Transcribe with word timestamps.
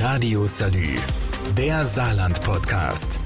Radio 0.00 0.46
Salü, 0.46 0.96
der 1.56 1.86
Saarland-Podcast. 1.86 3.18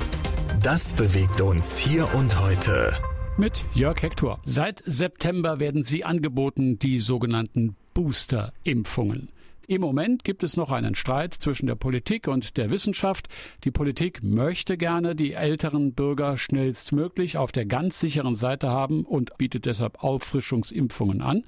Das 0.62 0.92
bewegt 0.92 1.40
uns 1.40 1.78
hier 1.78 2.06
und 2.14 2.40
heute. 2.40 2.92
Mit 3.36 3.64
Jörg 3.74 4.00
Hector. 4.00 4.40
Seit 4.44 4.80
September 4.86 5.58
werden 5.58 5.82
sie 5.82 6.04
angeboten, 6.04 6.78
die 6.78 7.00
sogenannten 7.00 7.74
Booster-Impfungen. 7.94 9.30
Im 9.70 9.82
Moment 9.82 10.24
gibt 10.24 10.42
es 10.42 10.56
noch 10.56 10.72
einen 10.72 10.96
Streit 10.96 11.32
zwischen 11.32 11.68
der 11.68 11.76
Politik 11.76 12.26
und 12.26 12.56
der 12.56 12.70
Wissenschaft. 12.70 13.28
Die 13.62 13.70
Politik 13.70 14.20
möchte 14.20 14.76
gerne 14.76 15.14
die 15.14 15.34
älteren 15.34 15.94
Bürger 15.94 16.36
schnellstmöglich 16.38 17.36
auf 17.36 17.52
der 17.52 17.66
ganz 17.66 18.00
sicheren 18.00 18.34
Seite 18.34 18.68
haben 18.68 19.04
und 19.04 19.38
bietet 19.38 19.66
deshalb 19.66 20.02
Auffrischungsimpfungen 20.02 21.22
an. 21.22 21.44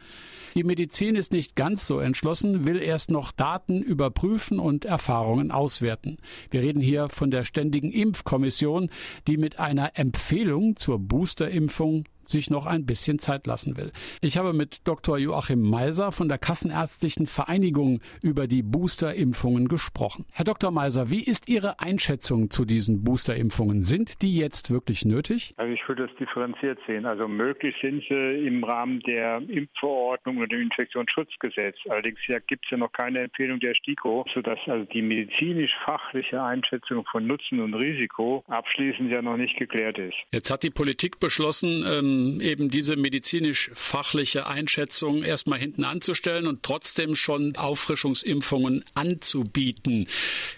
Die 0.55 0.63
Medizin 0.63 1.17
ist 1.17 1.33
nicht 1.33 1.57
ganz 1.57 1.85
so 1.85 1.99
entschlossen, 1.99 2.65
will 2.65 2.81
erst 2.81 3.11
noch 3.11 3.33
Daten 3.33 3.83
überprüfen 3.83 4.61
und 4.61 4.85
Erfahrungen 4.85 5.51
auswerten. 5.51 6.19
Wir 6.49 6.61
reden 6.61 6.81
hier 6.81 7.09
von 7.09 7.33
der 7.33 7.43
Ständigen 7.43 7.91
Impfkommission, 7.91 8.91
die 9.27 9.37
mit 9.37 9.59
einer 9.59 9.99
Empfehlung 9.99 10.77
zur 10.77 11.01
Boosterimpfung 11.01 12.05
sich 12.29 12.51
noch 12.51 12.67
ein 12.67 12.87
bisschen 12.87 13.19
Zeit 13.19 13.47
lassen 13.47 13.77
will. 13.77 13.93
Ich 14.21 14.37
habe 14.39 14.53
mit 14.53 14.87
Dr. 14.87 15.19
Joachim 15.19 15.63
Meiser 15.63 16.13
von 16.13 16.29
der 16.29 16.39
Kassenärztlichen 16.39 17.27
Vereinigung 17.27 18.01
über 18.23 18.47
die 18.47 18.63
Boosterimpfungen 18.63 19.69
gesprochen. 19.69 20.27
Herr 20.33 20.45
Dr. 20.45 20.71
Meiser, 20.71 21.11
wie 21.11 21.23
ist 21.23 21.49
Ihre 21.49 21.81
Einschätzung 21.81 22.51
zu 22.51 22.65
diesen 22.65 23.05
Boosterimpfungen? 23.05 23.83
Sind 23.83 24.23
die 24.23 24.37
jetzt 24.37 24.71
wirklich 24.71 25.05
nötig? 25.05 25.55
Also 25.57 25.73
ich 25.73 25.87
würde 25.89 26.07
das 26.07 26.17
differenziert 26.17 26.79
sehen. 26.87 27.07
Also 27.07 27.29
möglich 27.29 27.75
sind 27.81 28.03
sie 28.09 28.47
im 28.47 28.65
Rahmen 28.65 29.01
der 29.01 29.39
Impfverordnung 29.49 30.39
oder 30.39 30.49
dem 30.49 30.63
Infektionsschutzgesetz. 30.63 31.77
Allerdings 31.89 32.19
gibt 32.47 32.65
es 32.65 32.71
ja 32.71 32.77
noch 32.77 32.93
keine 32.93 33.21
Empfehlung 33.21 33.61
der 33.61 33.75
STIKO, 33.75 34.25
sodass 34.35 34.59
also 34.67 34.85
die 34.87 35.03
medizinisch-fachliche 35.03 36.43
Einschätzung 36.43 37.05
von 37.11 37.27
Nutzen 37.27 37.61
und 37.61 37.75
Risiko 37.75 38.45
abschließend 38.49 39.11
ja 39.11 39.23
noch 39.23 39.37
nicht 39.37 39.57
geklärt 39.57 39.99
ist. 39.99 40.17
Jetzt 40.33 40.51
hat 40.51 40.63
die 40.63 40.71
Politik 40.71 41.21
beschlossen, 41.21 41.85
ähm, 41.87 42.12
eben 42.41 42.69
diese 42.69 42.97
medizinisch-fachliche 42.97 44.47
Einschätzung 44.47 45.23
erstmal 45.23 45.59
hinten 45.59 45.85
anzustellen 45.85 46.47
und 46.47 46.63
trotzdem 46.63 47.17
schon 47.17 47.55
Auffrischungsimpfungen 47.57 48.85
anzubieten. 48.95 50.07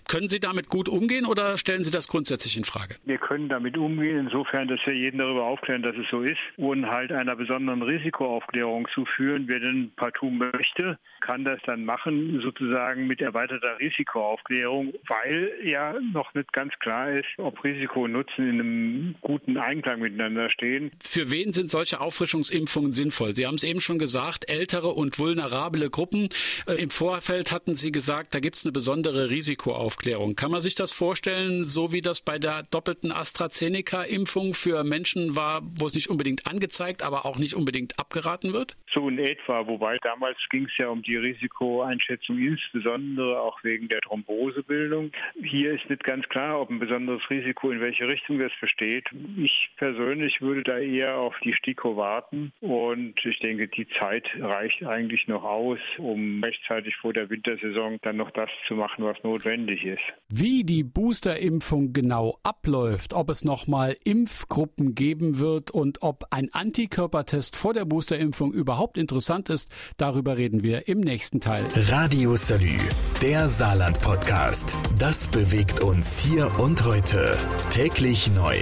Können 0.09 0.29
Sie 0.29 0.41
damit 0.41 0.69
gut 0.69 0.89
umgehen 0.89 1.27
oder 1.27 1.57
stellen 1.57 1.85
Sie 1.85 1.91
das 1.91 2.09
grundsätzlich 2.09 2.57
in 2.57 2.65
Frage? 2.65 2.97
Wir 3.05 3.19
können 3.19 3.49
damit 3.49 3.77
umgehen, 3.77 4.19
insofern, 4.19 4.69
dass 4.69 4.81
wir 4.85 4.95
jeden 4.95 5.19
darüber 5.19 5.45
aufklären, 5.45 5.83
dass 5.83 5.97
es 5.97 6.07
so 6.11 6.23
ist 6.23 6.39
und 6.57 6.87
halt 6.87 7.13
einer 7.13 7.37
besonderen 7.37 7.83
Risikoaufklärung 7.83 8.89
zuführen. 8.95 9.45
Wer 9.47 9.61
denn 9.61 9.93
partout 9.97 10.31
möchte, 10.31 10.99
kann 11.21 11.45
das 11.45 11.61
dann 11.67 11.85
machen, 11.85 12.41
sozusagen 12.43 13.07
mit 13.07 13.21
erweiterter 13.21 13.79
Risikoaufklärung, 13.79 14.95
weil 15.09 15.53
ja 15.65 15.95
noch 16.13 16.35
nicht 16.35 16.53
ganz 16.53 16.73
klar 16.81 17.11
ist, 17.11 17.29
ob 17.39 17.63
Risiko 17.65 18.05
und 18.05 18.13
Nutzen 18.13 18.49
in 18.49 18.61
einem 18.61 19.15
guten 19.21 19.57
Einklang 19.57 20.01
miteinander 20.01 20.51
stehen. 20.51 20.91
Für 21.03 21.31
wen 21.31 21.44
sind 21.53 21.71
solche 21.71 22.01
Auffrischungsimpfungen 22.01 22.93
sinnvoll? 22.93 23.37
Sie 23.37 23.47
haben 23.47 23.57
es 23.57 23.63
eben 23.63 23.81
schon 23.81 23.99
gesagt, 23.99 24.49
ältere 24.49 24.89
und 24.89 25.19
vulnerable 25.19 25.91
Gruppen. 25.91 26.29
Äh, 26.67 26.75
Im 26.75 26.91
Vorfeld 26.91 27.53
hatten 27.53 27.77
Sie 27.77 27.93
gesagt, 27.93 28.35
da 28.35 28.41
gibt 28.41 28.57
es 28.57 28.65
eine 28.65 28.73
besondere 28.73 29.31
Risikoaufklärung. 29.31 30.37
Kann 30.37 30.51
man 30.51 30.61
sich 30.61 30.75
das 30.75 30.93
vorstellen, 30.93 31.67
so 31.67 31.93
wie 31.93 32.03
das 32.03 32.21
bei 32.21 32.39
der 32.39 32.63
doppelten 32.65 33.13
AstraZeneca-Impfung 33.13 34.55
für 34.55 34.85
Menschen 34.85 35.37
war, 35.37 35.63
wo 35.79 35.87
es 35.87 35.95
nicht 35.95 36.11
unbedingt 36.11 36.47
angezeigt, 36.47 37.03
aber 37.03 37.27
auch 37.27 37.39
nicht 37.39 37.55
unbedingt 37.55 37.99
abgeraten 37.99 38.53
wird? 38.53 38.77
So 38.95 39.09
in 39.09 39.19
etwa, 39.19 39.67
wobei 39.67 39.99
damals 40.03 40.39
ging 40.51 40.67
es 40.67 40.79
ja 40.79 40.89
um 40.89 41.03
die 41.03 41.17
Risikoeinschätzung, 41.17 42.39
insbesondere 42.39 43.41
auch 43.41 43.63
wegen 43.65 43.89
der 43.89 44.01
Thrombosebildung. 44.03 45.11
Hier 45.43 45.75
ist 45.75 45.91
nicht 45.91 46.05
ganz 46.05 46.29
klar, 46.29 46.61
ob 46.61 46.71
ein 46.71 46.79
besonderes 46.79 47.23
Risiko 47.29 47.73
in 47.73 47.81
welche 47.81 48.07
Richtung 48.07 48.39
das 48.39 48.53
besteht. 48.61 49.09
Ich 49.37 49.71
persönlich 49.79 50.41
würde 50.41 50.63
da 50.63 50.79
eher 50.79 51.17
auf 51.17 51.35
die 51.43 51.53
STIKO 51.55 51.97
warten 51.97 52.53
und 52.61 53.15
ich 53.25 53.39
denke, 53.41 53.67
die 53.67 53.89
Zeit 53.99 54.25
reicht 54.39 54.85
eigentlich 54.85 55.27
noch 55.27 55.43
aus, 55.43 55.81
um 55.99 56.43
rechtzeitig 56.45 56.95
vor 56.97 57.13
der 57.13 57.29
Wintersaison 57.29 57.99
dann 58.03 58.17
noch 58.17 58.31
das 58.31 58.51
zu 58.69 58.75
machen, 58.75 59.05
was 59.05 59.21
notwendig 59.25 59.85
ist. 59.85 60.03
Wie 60.29 60.63
die 60.63 60.85
Boosterimpfung 60.85 61.93
genau 61.93 62.39
abläuft, 62.45 63.13
ob 63.13 63.29
es 63.29 63.45
nochmal 63.45 63.97
Impfgruppen 64.05 64.95
geben 64.95 65.41
wird 65.41 65.73
und 65.73 66.03
ob 66.03 66.27
ein 66.31 66.51
Antikörpertest 66.53 67.57
vor 67.57 67.75
der 67.75 67.85
Boosterimpfung 67.85 68.53
überhaupt 68.53 68.84
überhaupt 68.85 68.99
interessant 68.99 69.49
ist, 69.49 69.71
darüber 69.97 70.37
reden 70.37 70.63
wir 70.63 70.89
im 70.89 71.01
nächsten 71.01 71.41
Teil. 71.41 71.67
Radio 71.75 72.37
Salü, 72.37 72.79
der 73.23 73.49
Saarland-Podcast. 73.49 74.77
Das 74.99 75.29
bewegt 75.29 75.81
uns 75.81 76.21
hier 76.21 76.51
und 76.59 76.85
heute. 76.85 77.37
Täglich 77.71 78.31
neu 78.35 78.59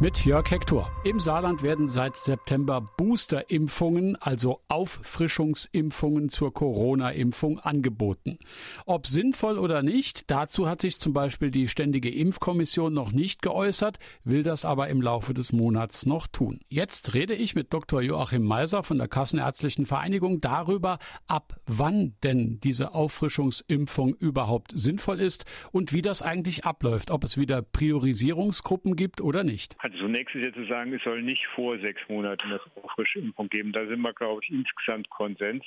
mit 0.00 0.26
Jörg 0.26 0.50
Hector. 0.50 0.93
Im 1.04 1.20
Saarland 1.20 1.62
werden 1.62 1.86
seit 1.88 2.16
September 2.16 2.80
Boosterimpfungen, 2.96 4.16
also 4.16 4.62
Auffrischungsimpfungen 4.68 6.30
zur 6.30 6.54
Corona-Impfung 6.54 7.58
angeboten. 7.58 8.38
Ob 8.86 9.06
sinnvoll 9.06 9.58
oder 9.58 9.82
nicht, 9.82 10.30
dazu 10.30 10.66
hat 10.66 10.80
sich 10.80 10.96
zum 10.96 11.12
Beispiel 11.12 11.50
die 11.50 11.68
Ständige 11.68 12.08
Impfkommission 12.08 12.94
noch 12.94 13.12
nicht 13.12 13.42
geäußert, 13.42 13.98
will 14.24 14.42
das 14.42 14.64
aber 14.64 14.88
im 14.88 15.02
Laufe 15.02 15.34
des 15.34 15.52
Monats 15.52 16.06
noch 16.06 16.26
tun. 16.26 16.60
Jetzt 16.70 17.12
rede 17.12 17.34
ich 17.34 17.54
mit 17.54 17.74
Dr. 17.74 18.00
Joachim 18.00 18.42
Meiser 18.42 18.82
von 18.82 18.96
der 18.96 19.08
Kassenärztlichen 19.08 19.84
Vereinigung 19.84 20.40
darüber, 20.40 20.98
ab 21.26 21.60
wann 21.66 22.14
denn 22.22 22.60
diese 22.60 22.94
Auffrischungsimpfung 22.94 24.14
überhaupt 24.14 24.72
sinnvoll 24.74 25.20
ist 25.20 25.44
und 25.70 25.92
wie 25.92 26.00
das 26.00 26.22
eigentlich 26.22 26.64
abläuft, 26.64 27.10
ob 27.10 27.24
es 27.24 27.36
wieder 27.36 27.60
Priorisierungsgruppen 27.60 28.96
gibt 28.96 29.20
oder 29.20 29.44
nicht. 29.44 29.76
Also 29.80 29.98
zunächst 29.98 30.34
ist 30.34 30.40
jetzt 30.44 30.54
zu 30.54 30.64
sagen, 30.66 30.93
es 30.94 31.02
soll 31.02 31.22
nicht 31.22 31.44
vor 31.54 31.78
sechs 31.78 32.00
Monaten 32.08 32.48
eine 32.48 32.60
Auffrischimpfung 32.82 33.48
geben. 33.48 33.72
Da 33.72 33.86
sind 33.86 34.00
wir, 34.00 34.12
glaube 34.12 34.42
ich, 34.42 34.50
insgesamt 34.50 35.10
Konsens. 35.10 35.64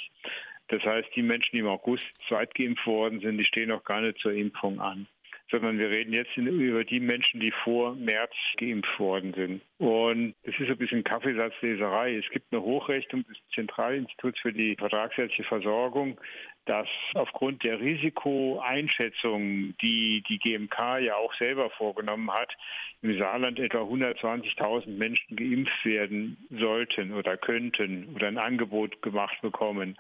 Das 0.70 0.84
heißt, 0.84 1.10
die 1.16 1.22
Menschen, 1.22 1.52
die 1.54 1.60
im 1.60 1.68
August 1.68 2.06
zweitgeimpft 2.28 2.86
worden 2.86 3.20
sind, 3.22 3.38
die 3.38 3.46
stehen 3.46 3.72
auch 3.72 3.84
gar 3.84 4.02
nicht 4.02 4.20
zur 4.20 4.34
Impfung 4.34 4.80
an 4.82 5.08
sondern 5.50 5.80
wir 5.80 5.90
reden 5.90 6.14
jetzt 6.14 6.36
über 6.36 6.84
die 6.84 7.00
Menschen, 7.00 7.40
die 7.40 7.52
vor 7.64 7.96
März 7.96 8.34
geimpft 8.58 9.00
worden 9.00 9.34
sind. 9.34 9.62
Und 9.78 10.36
es 10.44 10.60
ist 10.60 10.70
ein 10.70 10.78
bisschen 10.78 11.04
Kaffeesatzleserei. 11.04 12.16
Es 12.16 12.30
gibt 12.32 12.52
eine 12.52 12.62
Hochrechnung 12.62 13.24
des 13.28 13.38
Zentralinstituts 13.54 14.40
für 14.40 14.52
die 14.52 14.76
vertragsärztliche 14.76 15.44
Versorgung, 15.44 16.20
dass 16.66 16.88
aufgrund 17.14 17.64
der 17.64 17.80
Risikoeinschätzung, 17.80 19.74
die 19.82 20.22
die 20.28 20.38
GMK 20.38 21.00
ja 21.00 21.16
auch 21.16 21.34
selber 21.36 21.70
vorgenommen 21.70 22.32
hat, 22.32 22.54
im 23.02 23.18
Saarland 23.18 23.60
etwa 23.60 23.80
120.000 23.80 24.88
Menschen 24.90 25.36
geimpft 25.36 25.86
werden 25.86 26.38
sollten 26.52 27.14
oder 27.14 27.38
könnten 27.38 28.10
oder 28.16 28.28
ein 28.28 28.38
Angebot 28.38 29.02
gemacht 29.02 29.40
bekommen. 29.42 29.98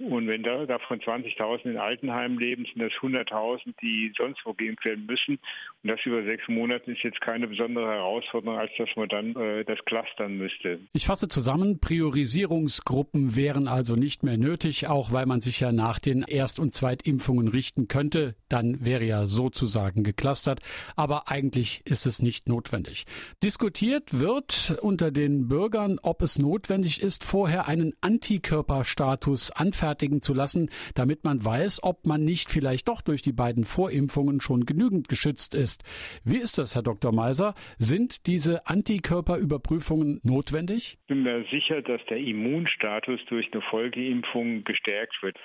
Und 0.00 0.28
wenn 0.28 0.44
da 0.44 0.64
davon 0.64 1.00
20.000 1.00 1.70
in 1.70 1.76
Altenheimen 1.76 2.38
leben, 2.38 2.64
sind 2.66 2.80
das 2.80 2.92
100.000, 3.02 3.74
die 3.82 4.12
sonst 4.16 4.40
wo 4.44 4.54
geimpft 4.54 4.84
werden 4.84 5.06
müssen. 5.06 5.38
Und 5.82 5.90
das 5.90 5.98
über 6.04 6.22
sechs 6.22 6.46
Monate 6.48 6.92
ist 6.92 7.02
jetzt 7.02 7.20
keine 7.20 7.48
besondere 7.48 7.88
Herausforderung, 7.88 8.58
als 8.58 8.70
dass 8.78 8.88
man 8.94 9.08
dann 9.08 9.34
äh, 9.34 9.64
das 9.64 9.78
clustern 9.86 10.38
müsste. 10.38 10.78
Ich 10.92 11.06
fasse 11.06 11.26
zusammen, 11.26 11.80
Priorisierungsgruppen 11.80 13.34
wären 13.34 13.66
also 13.66 13.96
nicht 13.96 14.22
mehr 14.22 14.38
nötig, 14.38 14.86
auch 14.86 15.10
weil 15.10 15.26
man 15.26 15.40
sich 15.40 15.58
ja 15.60 15.72
nach 15.72 15.98
den 15.98 16.22
Erst- 16.22 16.60
und 16.60 16.74
Zweitimpfungen 16.74 17.48
richten 17.48 17.88
könnte. 17.88 18.36
Dann 18.48 18.84
wäre 18.84 19.04
ja 19.04 19.26
sozusagen 19.26 20.04
geclustert. 20.04 20.60
Aber 20.94 21.28
eigentlich 21.28 21.82
ist 21.84 22.06
es 22.06 22.22
nicht 22.22 22.48
notwendig. 22.48 23.04
Diskutiert 23.42 24.20
wird 24.20 24.78
unter 24.80 25.10
den 25.10 25.48
Bürgern, 25.48 25.98
ob 26.02 26.22
es 26.22 26.38
notwendig 26.38 27.02
ist, 27.02 27.24
vorher 27.24 27.66
einen 27.66 27.94
Antikörperstatus 28.00 29.50
anfertigen 29.50 29.87
anfertigen 29.88 30.20
zu 30.20 30.34
lassen, 30.34 30.70
damit 30.94 31.24
man 31.24 31.44
weiß, 31.44 31.80
ob 31.82 32.06
man 32.06 32.22
nicht 32.24 32.50
vielleicht 32.50 32.88
doch 32.88 33.00
durch 33.00 33.22
die 33.22 33.32
beiden 33.32 33.64
Vorimpfungen 33.64 34.40
schon 34.40 34.66
genügend 34.66 35.08
geschützt 35.08 35.54
ist. 35.54 35.82
Wie 36.24 36.36
ist 36.36 36.58
das, 36.58 36.74
Herr 36.74 36.82
Dr. 36.82 37.12
Meiser? 37.12 37.54
Sind 37.78 38.26
diese 38.26 38.66
Antikörperüberprüfungen 38.66 40.20
notwendig? 40.22 40.98
Ich 41.00 41.06
bin 41.06 41.22
mir 41.22 41.44
sicher, 41.50 41.80
dass 41.82 42.04
der 42.10 42.18
Immunstatus 42.18 43.20
durch 43.28 43.48
eine 43.52 43.62
Folgeimpfung 43.62 44.64
gestärkt 44.64 45.22
wird. 45.22 45.38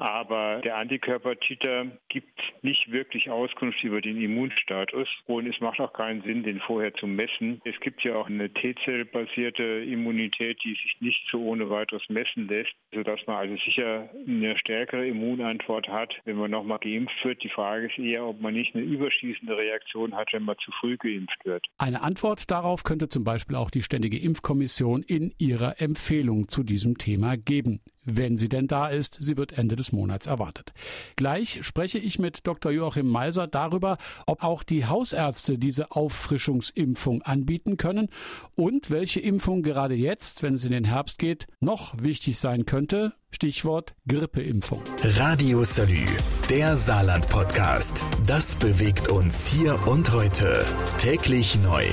Aber 0.00 0.62
der 0.64 0.78
Antikörpertiter 0.78 1.86
gibt 2.08 2.40
nicht 2.62 2.90
wirklich 2.90 3.28
Auskunft 3.28 3.84
über 3.84 4.00
den 4.00 4.18
Immunstatus 4.18 5.06
und 5.26 5.46
es 5.46 5.60
macht 5.60 5.78
auch 5.78 5.92
keinen 5.92 6.22
Sinn, 6.22 6.42
den 6.42 6.58
vorher 6.60 6.94
zu 6.94 7.06
messen. 7.06 7.60
Es 7.64 7.78
gibt 7.80 8.02
ja 8.02 8.16
auch 8.16 8.26
eine 8.26 8.50
T-Zell-basierte 8.50 9.62
Immunität, 9.62 10.58
die 10.64 10.70
sich 10.70 10.96
nicht 11.00 11.22
so 11.30 11.42
ohne 11.42 11.68
weiteres 11.68 12.02
messen 12.08 12.48
lässt, 12.48 12.72
sodass 12.94 13.20
man 13.26 13.36
also 13.36 13.56
sicher 13.62 14.08
eine 14.26 14.56
stärkere 14.58 15.06
Immunantwort 15.06 15.86
hat, 15.88 16.14
wenn 16.24 16.36
man 16.36 16.50
nochmal 16.50 16.78
geimpft 16.78 17.22
wird. 17.22 17.42
Die 17.42 17.50
Frage 17.50 17.88
ist 17.88 17.98
eher, 17.98 18.24
ob 18.24 18.40
man 18.40 18.54
nicht 18.54 18.74
eine 18.74 18.84
überschießende 18.84 19.54
Reaktion 19.54 20.16
hat, 20.16 20.32
wenn 20.32 20.44
man 20.44 20.56
zu 20.64 20.72
früh 20.80 20.96
geimpft 20.96 21.44
wird. 21.44 21.66
Eine 21.76 22.00
Antwort 22.00 22.50
darauf 22.50 22.84
könnte 22.84 23.10
zum 23.10 23.24
Beispiel 23.24 23.56
auch 23.56 23.70
die 23.70 23.82
Ständige 23.82 24.16
Impfkommission 24.16 25.02
in 25.02 25.34
ihrer 25.36 25.78
Empfehlung 25.78 26.48
zu 26.48 26.62
diesem 26.62 26.96
Thema 26.96 27.36
geben. 27.36 27.80
Wenn 28.16 28.36
sie 28.36 28.48
denn 28.48 28.66
da 28.66 28.88
ist. 28.88 29.18
Sie 29.20 29.36
wird 29.36 29.52
Ende 29.52 29.76
des 29.76 29.92
Monats 29.92 30.26
erwartet. 30.26 30.72
Gleich 31.16 31.58
spreche 31.62 31.98
ich 31.98 32.18
mit 32.18 32.46
Dr. 32.46 32.72
Joachim 32.72 33.08
Meiser 33.08 33.46
darüber, 33.46 33.98
ob 34.26 34.42
auch 34.42 34.62
die 34.62 34.86
Hausärzte 34.86 35.58
diese 35.58 35.92
Auffrischungsimpfung 35.92 37.22
anbieten 37.22 37.76
können 37.76 38.08
und 38.54 38.90
welche 38.90 39.20
Impfung 39.20 39.62
gerade 39.62 39.94
jetzt, 39.94 40.42
wenn 40.42 40.54
es 40.54 40.64
in 40.64 40.72
den 40.72 40.84
Herbst 40.84 41.18
geht, 41.18 41.46
noch 41.60 41.94
wichtig 42.00 42.38
sein 42.38 42.66
könnte. 42.66 43.12
Stichwort 43.32 43.94
Grippeimpfung. 44.08 44.82
Radio 45.02 45.62
Salü, 45.62 46.04
der 46.48 46.74
Saarland-Podcast. 46.74 48.04
Das 48.26 48.56
bewegt 48.56 49.08
uns 49.08 49.46
hier 49.46 49.86
und 49.86 50.12
heute. 50.12 50.64
Täglich 50.98 51.58
neu 51.62 51.84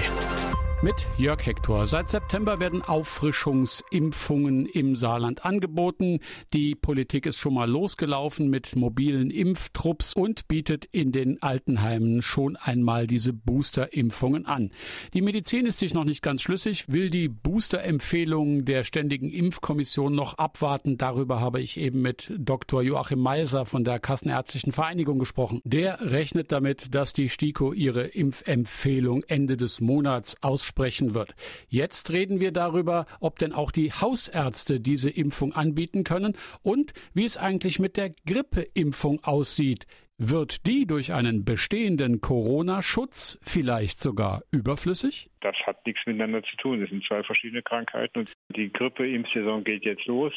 mit 0.83 1.07
Jörg 1.18 1.44
Hector. 1.44 1.88
Seit 1.88 2.07
September 2.07 2.59
werden 2.59 2.83
Auffrischungsimpfungen 2.83 4.68
im 4.68 4.95
Saarland 4.95 5.44
angeboten. 5.44 6.19
Die 6.53 6.75
Politik 6.75 7.25
ist 7.25 7.38
schon 7.38 7.56
mal 7.56 7.68
losgelaufen 7.68 8.50
mit 8.50 8.75
mobilen 8.75 9.31
Impftrupps 9.31 10.13
und 10.13 10.47
bietet 10.47 10.85
in 10.85 11.12
den 11.12 11.41
Altenheimen 11.41 12.21
schon 12.21 12.57
einmal 12.57 13.07
diese 13.07 13.33
Boosterimpfungen 13.33 14.45
an. 14.45 14.71
Die 15.15 15.21
Medizin 15.24 15.65
ist 15.65 15.79
sich 15.79 15.95
noch 15.95 16.03
nicht 16.03 16.21
ganz 16.21 16.44
schlüssig, 16.44 16.85
will 16.89 17.09
die 17.09 17.27
Boosterempfehlungen 17.27 18.65
der 18.65 18.83
Ständigen 18.83 19.31
Impfkommission 19.31 20.13
noch 20.13 20.35
abwarten. 20.35 21.00
Darüber 21.00 21.39
habe 21.39 21.59
ich 21.59 21.77
eben 21.77 22.03
mit 22.03 22.31
Dr. 22.38 22.83
Joachim 22.83 23.19
Meiser 23.19 23.65
von 23.65 23.83
der 23.83 24.00
Kassenärztlichen 24.00 24.74
Vereinigung 24.74 25.18
gesprochen. 25.18 25.59
Der 25.63 26.00
rechnet 26.01 26.51
damit, 26.51 26.94
dass 26.94 27.13
die 27.13 27.29
STIKO 27.29 27.74
ihre 27.74 28.03
Impfempfehlung 28.03 29.24
Ende 29.27 29.57
des 29.57 29.81
Monats 29.81 30.38
aus 30.44 30.67
aussprechen 30.68 31.14
wird. 31.14 31.34
Jetzt 31.69 32.12
reden 32.12 32.40
wir 32.40 32.52
darüber, 32.52 33.06
ob 33.19 33.40
denn 33.40 33.54
auch 33.54 33.72
die 33.72 33.92
Hausärzte 33.92 34.80
diese 34.80 35.10
Impfung 35.10 35.54
anbieten 35.54 36.04
können 36.04 36.34
und 36.64 36.94
wie 37.14 37.25
es 37.25 37.38
eigentlich 37.38 37.80
mit 37.80 37.98
der 37.98 38.10
Grippeimpfung 38.25 39.24
aussieht. 39.24 39.86
Wird 40.19 40.66
die 40.66 40.88
durch 40.88 41.14
einen 41.14 41.46
bestehenden 41.46 42.22
Corona-Schutz 42.22 43.40
vielleicht 43.44 44.00
sogar 44.00 44.42
überflüssig? 44.52 45.30
Das 45.42 45.56
hat 45.68 45.86
nichts 45.86 46.02
miteinander 46.08 46.42
zu 46.42 46.56
tun. 46.58 46.81
Das 46.81 46.90
sind 46.90 47.06
zwei 47.06 47.22
verschiedene 47.22 47.62
Krankheiten 47.62 48.20
und 48.20 48.34
die 48.56 48.74
Grippeimpfsaison 48.74 49.63
geht 49.63 49.86
jetzt 49.86 50.06
los. 50.06 50.34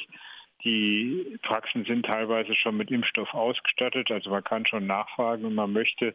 Die 0.65 1.39
Praxen 1.43 1.87
sind 1.87 2.05
teilweise 2.05 2.55
schon 2.55 2.77
mit 2.77 2.91
Impfstoff 2.91 3.33
ausgestattet, 3.33 4.11
also 4.11 4.29
man 4.29 4.45
kann 4.45 4.67
schon 4.67 4.87
nachfragen, 4.87 5.45
wenn 5.45 5.55
man 5.55 5.73
möchte. 5.73 6.15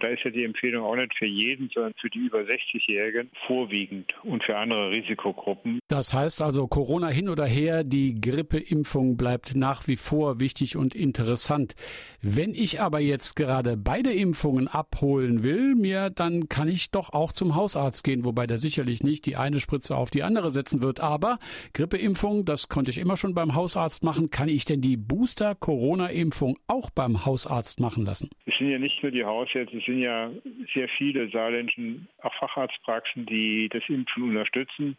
Da 0.00 0.08
ist 0.08 0.24
ja 0.24 0.30
die 0.30 0.44
Empfehlung 0.44 0.84
auch 0.84 0.96
nicht 0.96 1.14
für 1.14 1.26
jeden, 1.26 1.68
sondern 1.72 1.92
für 2.00 2.08
die 2.08 2.20
über 2.20 2.40
60-Jährigen 2.40 3.30
vorwiegend 3.46 4.12
und 4.22 4.42
für 4.42 4.56
andere 4.56 4.90
Risikogruppen. 4.90 5.78
Das 5.88 6.14
heißt 6.14 6.40
also, 6.42 6.66
Corona 6.66 7.08
hin 7.08 7.28
oder 7.28 7.44
her, 7.44 7.84
die 7.84 8.18
Grippeimpfung 8.20 9.16
bleibt 9.16 9.54
nach 9.54 9.86
wie 9.86 9.96
vor 9.96 10.40
wichtig 10.40 10.76
und 10.76 10.94
interessant. 10.94 11.74
Wenn 12.22 12.54
ich 12.54 12.80
aber 12.80 13.00
jetzt 13.00 13.36
gerade 13.36 13.76
beide 13.76 14.10
Impfungen 14.10 14.68
abholen 14.68 15.44
will, 15.44 15.74
mir, 15.74 16.10
dann 16.10 16.48
kann 16.48 16.68
ich 16.68 16.90
doch 16.90 17.12
auch 17.12 17.32
zum 17.32 17.54
Hausarzt 17.54 18.02
gehen, 18.02 18.24
wobei 18.24 18.46
der 18.46 18.58
sicherlich 18.58 19.02
nicht 19.02 19.26
die 19.26 19.36
eine 19.36 19.60
Spritze 19.60 19.96
auf 19.96 20.10
die 20.10 20.22
andere 20.22 20.50
setzen 20.50 20.82
wird. 20.82 21.00
Aber 21.00 21.38
Grippeimpfung, 21.74 22.44
das 22.44 22.68
konnte 22.68 22.90
ich 22.90 22.98
immer 22.98 23.16
schon 23.16 23.34
beim 23.34 23.54
Hausarzt 23.54 24.02
machen. 24.02 24.30
Kann 24.30 24.48
ich 24.48 24.64
denn 24.64 24.80
die 24.80 24.96
Booster-Corona-Impfung 24.96 26.58
auch 26.66 26.88
beim 26.90 27.26
Hausarzt 27.26 27.80
machen 27.80 28.04
lassen? 28.06 28.30
Es 28.46 28.56
sind 28.58 28.70
ja 28.70 28.78
nicht 28.78 29.02
nur 29.02 29.12
die 29.12 29.24
Hausärzte, 29.24 29.80
sind 29.90 30.00
ja 30.00 30.30
sehr 30.72 30.88
viele 30.88 31.28
saarländischen 31.30 32.08
Facharztpraxen, 32.38 33.26
die 33.26 33.68
das 33.68 33.82
Impfen 33.88 34.22
unterstützen. 34.24 34.96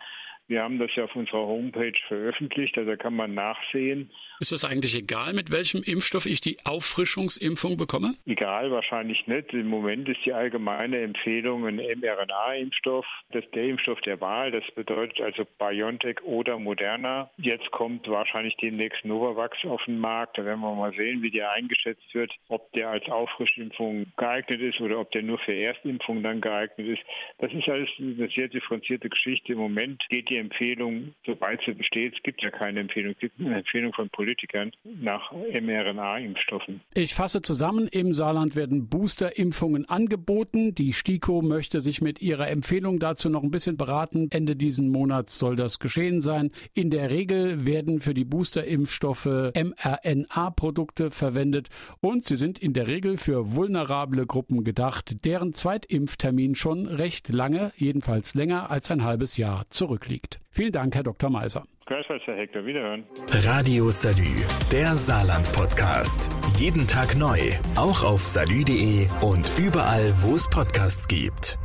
Wir 0.51 0.63
haben 0.63 0.79
das 0.79 0.93
ja 0.97 1.05
auf 1.05 1.15
unserer 1.15 1.47
Homepage 1.47 1.97
veröffentlicht, 2.09 2.77
also 2.77 2.97
kann 2.97 3.15
man 3.15 3.33
nachsehen. 3.33 4.11
Ist 4.41 4.51
es 4.51 4.65
eigentlich 4.65 4.97
egal, 4.97 5.31
mit 5.33 5.49
welchem 5.49 5.81
Impfstoff 5.81 6.25
ich 6.25 6.41
die 6.41 6.57
Auffrischungsimpfung 6.65 7.77
bekomme? 7.77 8.15
Egal, 8.25 8.69
wahrscheinlich 8.71 9.27
nicht. 9.27 9.53
Im 9.53 9.67
Moment 9.67 10.09
ist 10.09 10.25
die 10.25 10.33
allgemeine 10.33 10.99
Empfehlung 10.99 11.65
ein 11.67 11.75
mRNA-Impfstoff. 11.75 13.05
Das 13.31 13.45
ist 13.45 13.55
der 13.55 13.65
Impfstoff 13.65 14.01
der 14.01 14.19
Wahl. 14.19 14.51
Das 14.51 14.63
bedeutet 14.75 15.21
also 15.21 15.45
BioNTech 15.57 16.21
oder 16.23 16.59
Moderna. 16.59 17.29
Jetzt 17.37 17.71
kommt 17.71 18.09
wahrscheinlich 18.09 18.57
demnächst 18.57 19.05
Novavax 19.05 19.57
auf 19.63 19.81
den 19.85 19.99
Markt. 19.99 20.37
Da 20.37 20.43
werden 20.43 20.59
wir 20.59 20.75
mal 20.75 20.93
sehen, 20.95 21.21
wie 21.21 21.31
der 21.31 21.51
eingeschätzt 21.51 22.13
wird, 22.13 22.33
ob 22.49 22.73
der 22.73 22.89
als 22.89 23.07
Auffrischimpfung 23.07 24.07
geeignet 24.17 24.59
ist 24.59 24.81
oder 24.81 24.99
ob 24.99 25.11
der 25.11 25.21
nur 25.21 25.37
für 25.37 25.53
Erstimpfung 25.53 26.23
dann 26.23 26.41
geeignet 26.41 26.87
ist. 26.87 27.03
Das 27.37 27.53
ist 27.53 27.69
alles 27.69 27.89
eine 27.99 28.27
sehr 28.35 28.49
differenzierte 28.49 29.07
Geschichte. 29.07 29.53
Im 29.53 29.59
Moment 29.59 30.03
geht 30.09 30.29
die 30.29 30.40
Empfehlung, 30.41 31.13
sobald 31.25 31.61
sie 31.65 31.73
besteht, 31.73 32.15
es 32.15 32.23
gibt 32.23 32.41
ja 32.41 32.51
keine 32.51 32.81
Empfehlung, 32.81 33.13
es 33.13 33.19
gibt 33.19 33.39
eine 33.39 33.59
Empfehlung 33.59 33.93
von 33.93 34.09
Politikern 34.09 34.71
nach 34.83 35.31
mRNA-Impfstoffen. 35.31 36.81
Ich 36.93 37.13
fasse 37.13 37.41
zusammen, 37.41 37.87
im 37.87 38.13
Saarland 38.13 38.55
werden 38.55 38.87
Boosterimpfungen 38.89 39.87
angeboten. 39.87 40.75
Die 40.75 40.93
STIKO 40.93 41.41
möchte 41.41 41.81
sich 41.81 42.01
mit 42.01 42.21
ihrer 42.21 42.49
Empfehlung 42.49 42.99
dazu 42.99 43.29
noch 43.29 43.43
ein 43.43 43.51
bisschen 43.51 43.77
beraten. 43.77 44.27
Ende 44.31 44.55
diesen 44.55 44.89
Monats 44.89 45.39
soll 45.39 45.55
das 45.55 45.79
geschehen 45.79 46.21
sein. 46.21 46.51
In 46.73 46.89
der 46.89 47.09
Regel 47.09 47.65
werden 47.65 48.01
für 48.01 48.13
die 48.13 48.25
Boosterimpfstoffe 48.25 49.53
mRNA-Produkte 49.55 51.11
verwendet 51.11 51.69
und 52.01 52.23
sie 52.23 52.35
sind 52.35 52.59
in 52.59 52.73
der 52.73 52.87
Regel 52.87 53.17
für 53.17 53.55
vulnerable 53.55 54.25
Gruppen 54.25 54.63
gedacht, 54.63 55.25
deren 55.25 55.53
Zweitimpftermin 55.53 56.55
schon 56.55 56.87
recht 56.87 57.29
lange, 57.29 57.71
jedenfalls 57.75 58.35
länger 58.35 58.71
als 58.71 58.89
ein 58.91 59.03
halbes 59.03 59.37
Jahr 59.37 59.65
zurückliegt. 59.69 60.30
Vielen 60.49 60.71
Dank, 60.71 60.95
Herr 60.95 61.03
Dr. 61.03 61.29
Meiser. 61.29 61.63
Gleichfalls, 61.85 62.21
Herr 62.25 62.37
Hector. 62.37 62.65
Wiederhören. 62.65 63.03
Radio 63.43 63.91
Salü, 63.91 64.45
der 64.71 64.95
Saarland-Podcast. 64.95 66.29
Jeden 66.57 66.87
Tag 66.87 67.17
neu, 67.17 67.39
auch 67.75 68.03
auf 68.03 68.25
salü.de 68.25 69.07
und 69.21 69.51
überall, 69.59 70.13
wo 70.21 70.35
es 70.35 70.49
Podcasts 70.49 71.07
gibt. 71.07 71.57